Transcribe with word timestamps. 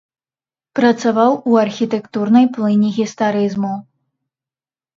Працаваў 0.79 1.31
у 1.51 1.59
архітэктурнай 1.65 2.45
плыні 2.57 2.89
гістарызму. 2.99 3.73